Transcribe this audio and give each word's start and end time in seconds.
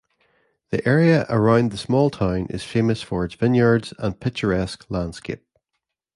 The 0.71 0.83
area 0.89 1.27
around 1.29 1.69
the 1.71 1.77
small 1.77 2.09
town 2.09 2.47
is 2.49 2.63
famous 2.63 3.03
for 3.03 3.23
its 3.23 3.35
vineyards 3.35 3.93
and 3.99 4.19
picturesque 4.19 4.89
landscape. 4.89 5.45